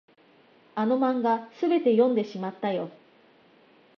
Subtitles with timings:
[0.73, 2.89] あの漫画、すべて読んでしまったよ。